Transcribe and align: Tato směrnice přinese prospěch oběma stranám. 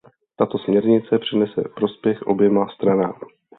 Tato 0.37 0.57
směrnice 0.57 1.19
přinese 1.19 1.61
prospěch 1.75 2.21
oběma 2.21 2.67
stranám. 2.69 3.19